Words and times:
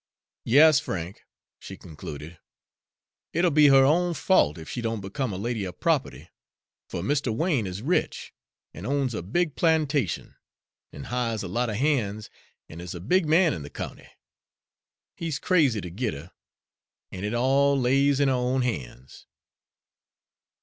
"Yas, 0.45 0.79
Frank," 0.79 1.21
she 1.59 1.77
concluded, 1.77 2.39
"it'll 3.33 3.51
be 3.51 3.67
her 3.67 3.85
own 3.85 4.15
fault 4.15 4.57
ef 4.57 4.67
she 4.67 4.81
don't 4.81 4.99
become 4.99 5.31
a 5.31 5.37
lady 5.37 5.63
of 5.63 5.79
proputty, 5.79 6.27
fer 6.89 7.01
Mr. 7.03 7.31
Wain 7.31 7.67
is 7.67 7.83
rich, 7.83 8.33
an' 8.73 8.87
owns 8.87 9.13
a 9.13 9.21
big 9.21 9.55
plantation, 9.55 10.33
an' 10.91 11.03
hires 11.03 11.43
a 11.43 11.47
lot 11.47 11.69
of 11.69 11.75
hands, 11.75 12.31
and 12.67 12.81
is 12.81 12.95
a 12.95 12.99
big 12.99 13.27
man 13.27 13.53
in 13.53 13.61
the 13.61 13.69
county. 13.69 14.09
He's 15.15 15.37
crazy 15.37 15.81
to 15.81 15.91
git 15.91 16.15
her, 16.15 16.31
an' 17.11 17.23
it 17.23 17.35
all 17.35 17.79
lays 17.79 18.19
in 18.19 18.27
her 18.27 18.33
own 18.33 18.63
han's." 18.63 19.27